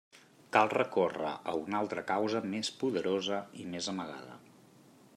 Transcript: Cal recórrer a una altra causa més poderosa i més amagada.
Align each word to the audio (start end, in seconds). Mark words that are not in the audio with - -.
Cal 0.55 0.71
recórrer 0.71 1.33
a 1.53 1.55
una 1.59 1.77
altra 1.81 2.05
causa 2.13 2.43
més 2.57 2.73
poderosa 2.83 3.43
i 3.65 3.71
més 3.75 3.95
amagada. 3.97 4.43